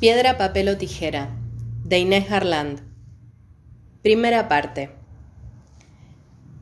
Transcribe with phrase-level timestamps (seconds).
[0.00, 1.36] Piedra, papel o tijera,
[1.82, 2.82] de Inés Garland.
[4.00, 4.90] Primera parte.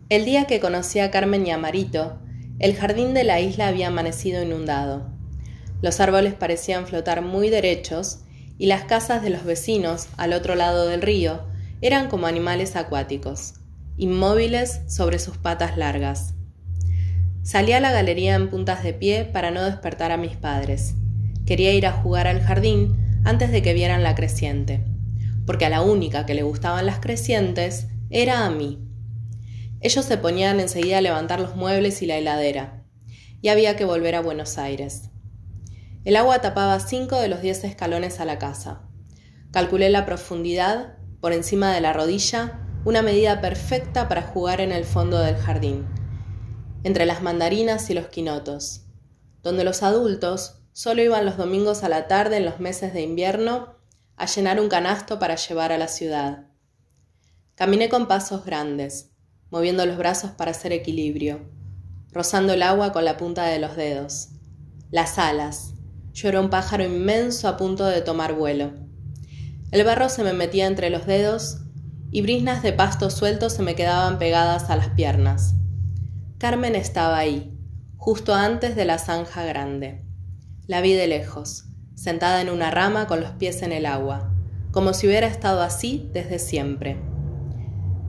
[0.09, 2.19] El día que conocí a Carmen y a Marito,
[2.61, 5.11] el jardín de la isla había amanecido inundado.
[5.83, 8.21] Los árboles parecían flotar muy derechos
[8.57, 11.43] y las casas de los vecinos, al otro lado del río,
[11.82, 13.57] eran como animales acuáticos,
[13.98, 16.32] inmóviles sobre sus patas largas.
[17.43, 20.95] Salí a la galería en puntas de pie para no despertar a mis padres.
[21.45, 24.85] Quería ir a jugar al jardín antes de que vieran la creciente,
[25.46, 28.89] porque a la única que le gustaban las crecientes era a mí.
[29.80, 32.84] Ellos se ponían enseguida a levantar los muebles y la heladera,
[33.42, 35.11] y había que volver a Buenos Aires.
[36.05, 38.83] El agua tapaba cinco de los diez escalones a la casa.
[39.50, 44.84] Calculé la profundidad, por encima de la rodilla, una medida perfecta para jugar en el
[44.84, 45.84] fondo del jardín,
[46.84, 48.86] entre las mandarinas y los quinotos,
[49.42, 53.77] donde los adultos Solo iban los domingos a la tarde en los meses de invierno
[54.19, 56.48] a llenar un canasto para llevar a la ciudad.
[57.55, 59.11] Caminé con pasos grandes,
[59.48, 61.41] moviendo los brazos para hacer equilibrio,
[62.12, 64.33] rozando el agua con la punta de los dedos.
[64.91, 65.73] Las alas.
[66.12, 68.75] Yo era un pájaro inmenso a punto de tomar vuelo.
[69.70, 71.61] El barro se me metía entre los dedos
[72.11, 75.55] y brisnas de pasto suelto se me quedaban pegadas a las piernas.
[76.36, 77.58] Carmen estaba ahí,
[77.97, 80.06] justo antes de la zanja grande.
[80.69, 84.33] La vi de lejos, sentada en una rama con los pies en el agua,
[84.73, 86.97] como si hubiera estado así desde siempre.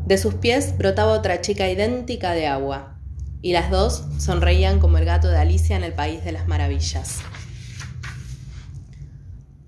[0.08, 2.99] De sus pies brotaba otra chica idéntica de agua,
[3.44, 7.19] y las dos sonreían como el gato de Alicia en el País de las Maravillas.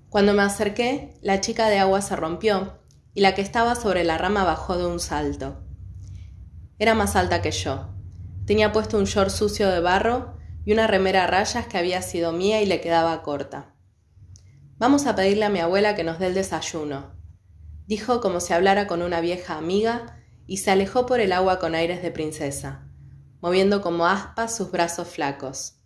[0.08, 2.80] Cuando me acerqué, la chica de agua se rompió
[3.14, 5.60] y la que estaba sobre la rama bajó de un salto.
[6.80, 7.90] Era más alta que yo.
[8.46, 12.32] Tenía puesto un short sucio de barro y una remera a rayas que había sido
[12.32, 13.74] mía y le quedaba corta.
[14.76, 17.12] Vamos a pedirle a mi abuela que nos dé el desayuno,
[17.86, 20.16] dijo como si hablara con una vieja amiga
[20.46, 22.88] y se alejó por el agua con aires de princesa,
[23.40, 25.80] moviendo como aspas sus brazos flacos.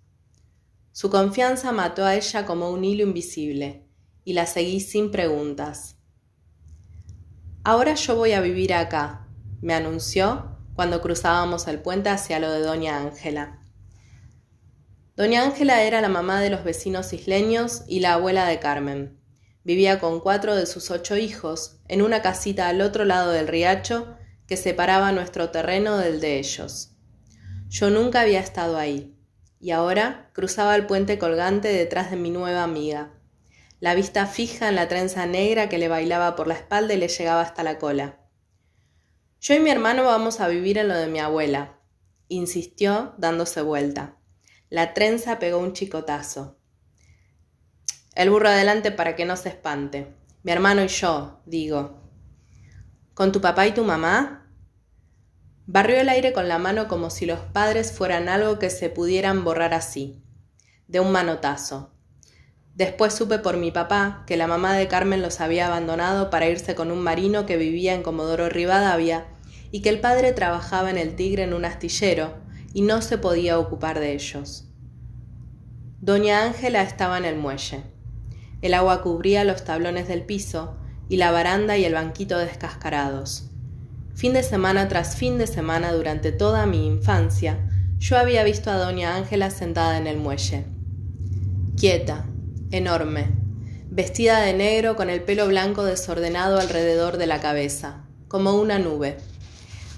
[0.92, 3.88] Su confianza mató a ella como un hilo invisible,
[4.22, 5.96] y la seguí sin preguntas.
[7.64, 9.28] Ahora yo voy a vivir acá,
[9.60, 13.63] me anunció cuando cruzábamos el puente hacia lo de doña Ángela.
[15.16, 19.16] Doña Ángela era la mamá de los vecinos isleños y la abuela de Carmen.
[19.62, 24.16] Vivía con cuatro de sus ocho hijos en una casita al otro lado del riacho
[24.48, 26.96] que separaba nuestro terreno del de ellos.
[27.68, 29.16] Yo nunca había estado ahí,
[29.60, 33.14] y ahora cruzaba el puente colgante detrás de mi nueva amiga,
[33.78, 37.08] la vista fija en la trenza negra que le bailaba por la espalda y le
[37.08, 38.18] llegaba hasta la cola.
[39.40, 41.78] Yo y mi hermano vamos a vivir en lo de mi abuela,
[42.28, 44.16] insistió dándose vuelta.
[44.70, 46.56] La trenza pegó un chicotazo.
[48.14, 50.14] El burro adelante para que no se espante.
[50.42, 52.00] Mi hermano y yo, digo.
[53.12, 54.50] ¿Con tu papá y tu mamá?
[55.66, 59.44] Barrió el aire con la mano como si los padres fueran algo que se pudieran
[59.44, 60.22] borrar así,
[60.88, 61.92] de un manotazo.
[62.74, 66.74] Después supe por mi papá que la mamá de Carmen los había abandonado para irse
[66.74, 69.26] con un marino que vivía en Comodoro Rivadavia
[69.70, 72.43] y que el padre trabajaba en el Tigre en un astillero
[72.74, 74.66] y no se podía ocupar de ellos.
[76.00, 77.84] Doña Ángela estaba en el muelle.
[78.60, 80.76] El agua cubría los tablones del piso
[81.08, 83.50] y la baranda y el banquito descascarados.
[84.14, 87.58] Fin de semana tras fin de semana durante toda mi infancia,
[87.98, 90.66] yo había visto a doña Ángela sentada en el muelle.
[91.76, 92.26] Quieta,
[92.70, 93.28] enorme,
[93.88, 99.16] vestida de negro con el pelo blanco desordenado alrededor de la cabeza, como una nube.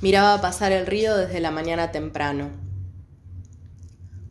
[0.03, 2.66] Miraba pasar el río desde la mañana temprano.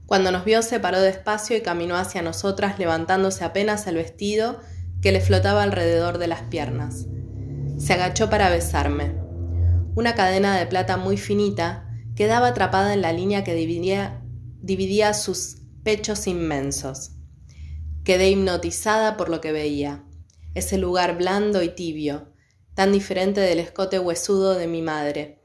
[0.06, 4.60] Cuando nos vio se paró despacio y caminó hacia nosotras levantándose apenas el vestido
[5.02, 7.08] que le flotaba alrededor de las piernas.
[7.78, 9.16] Se agachó para besarme.
[9.96, 14.22] Una cadena de plata muy finita quedaba atrapada en la línea que dividía,
[14.62, 17.12] dividía sus pechos inmensos.
[18.04, 20.04] Quedé hipnotizada por lo que veía.
[20.54, 22.32] Ese lugar blando y tibio,
[22.76, 25.44] tan diferente del escote huesudo de mi madre.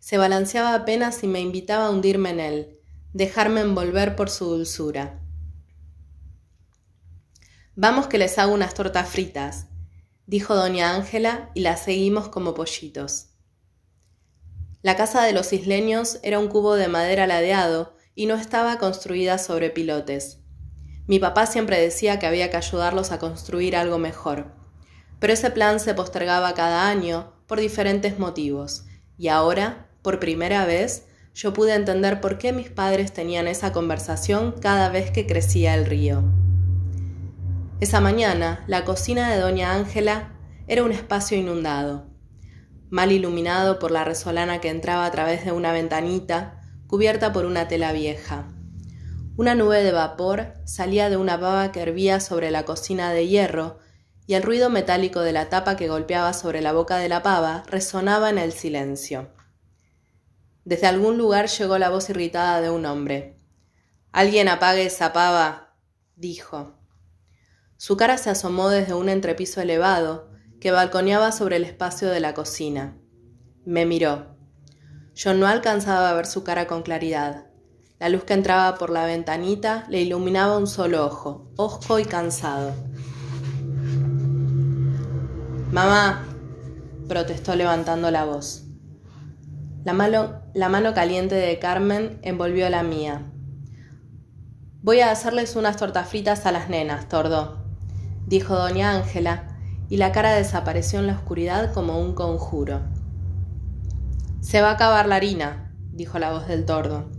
[0.00, 2.77] Se balanceaba apenas y me invitaba a hundirme en él,
[3.18, 5.18] dejarme envolver por su dulzura.
[7.74, 9.66] Vamos que les hago unas tortas fritas,
[10.26, 13.30] dijo doña Ángela y las seguimos como pollitos.
[14.82, 19.38] La casa de los isleños era un cubo de madera ladeado y no estaba construida
[19.38, 20.38] sobre pilotes.
[21.08, 24.54] Mi papá siempre decía que había que ayudarlos a construir algo mejor,
[25.18, 28.84] pero ese plan se postergaba cada año por diferentes motivos,
[29.16, 31.07] y ahora, por primera vez,
[31.38, 35.86] yo pude entender por qué mis padres tenían esa conversación cada vez que crecía el
[35.86, 36.24] río.
[37.78, 40.32] Esa mañana, la cocina de doña Ángela
[40.66, 42.06] era un espacio inundado,
[42.90, 47.68] mal iluminado por la resolana que entraba a través de una ventanita cubierta por una
[47.68, 48.48] tela vieja.
[49.36, 53.78] Una nube de vapor salía de una baba que hervía sobre la cocina de hierro
[54.26, 57.62] y el ruido metálico de la tapa que golpeaba sobre la boca de la pava
[57.68, 59.37] resonaba en el silencio.
[60.68, 63.40] Desde algún lugar llegó la voz irritada de un hombre.
[64.12, 65.74] Alguien apague esa pava,
[66.14, 66.74] dijo.
[67.78, 70.30] Su cara se asomó desde un entrepiso elevado
[70.60, 72.98] que balconeaba sobre el espacio de la cocina.
[73.64, 74.36] Me miró.
[75.14, 77.46] Yo no alcanzaba a ver su cara con claridad.
[77.98, 82.74] La luz que entraba por la ventanita le iluminaba un solo ojo, hosco y cansado.
[85.72, 86.26] Mamá,
[87.08, 88.67] protestó levantando la voz.
[89.84, 93.22] La mano, caliente de Carmen envolvió la mía.
[94.82, 97.64] Voy a hacerles unas tortas fritas a las nenas, tordo,
[98.26, 99.56] dijo doña Ángela,
[99.88, 102.80] y la cara desapareció en la oscuridad como un conjuro.
[104.40, 107.10] Se va a acabar la harina, dijo la voz del tordo.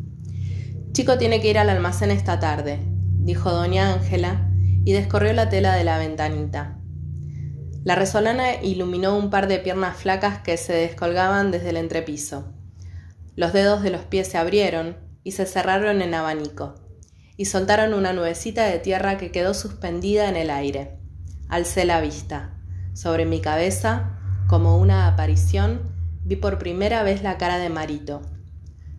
[0.92, 2.80] Chico tiene que ir al almacén esta tarde,
[3.20, 4.50] dijo doña Ángela,
[4.84, 6.79] y descorrió la tela de la ventanita.
[7.90, 12.54] La resolana iluminó un par de piernas flacas que se descolgaban desde el entrepiso.
[13.36, 16.76] Los dedos de los pies se abrieron y se cerraron en abanico,
[17.36, 21.00] y soltaron una nubecita de tierra que quedó suspendida en el aire.
[21.48, 22.62] Alcé la vista.
[22.94, 25.82] Sobre mi cabeza, como una aparición,
[26.24, 28.22] vi por primera vez la cara de Marito.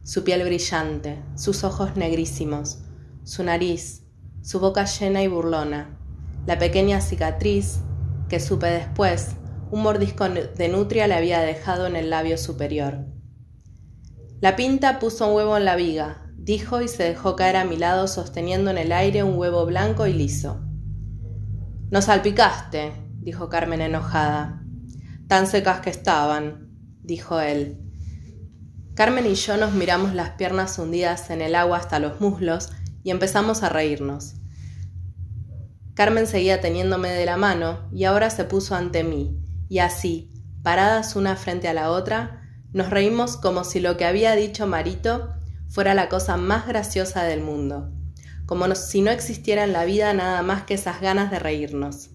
[0.03, 2.81] Su piel brillante, sus ojos negrísimos,
[3.23, 4.03] su nariz,
[4.43, 5.97] su boca llena y burlona,
[6.45, 7.83] la pequeña cicatriz
[8.31, 9.33] que supe después,
[9.71, 13.05] un mordisco de nutria le había dejado en el labio superior.
[14.41, 17.77] La pinta puso un huevo en la viga, dijo y se dejó caer a mi
[17.77, 20.63] lado sosteniendo en el aire un huevo blanco y liso.
[21.91, 24.63] No salpicaste, dijo Carmen enojada.
[25.29, 26.71] Tan secas que estaban,
[27.03, 27.79] dijo él.
[28.95, 32.71] Carmen y yo nos miramos las piernas hundidas en el agua hasta los muslos
[33.03, 34.40] y empezamos a reírnos.
[35.95, 39.37] Carmen seguía teniéndome de la mano y ahora se puso ante mí,
[39.69, 40.31] y así,
[40.63, 45.35] paradas una frente a la otra, nos reímos como si lo que había dicho Marito
[45.69, 47.91] fuera la cosa más graciosa del mundo,
[48.47, 52.11] como si no existiera en la vida nada más que esas ganas de reírnos.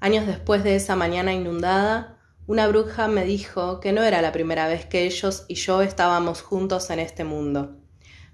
[0.00, 4.66] Años después de esa mañana inundada, una bruja me dijo que no era la primera
[4.66, 7.76] vez que ellos y yo estábamos juntos en este mundo.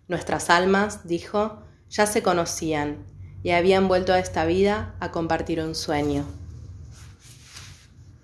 [0.08, 5.74] Nuestras almas, dijo, ya se conocían y habían vuelto a esta vida a compartir un
[5.74, 6.24] sueño.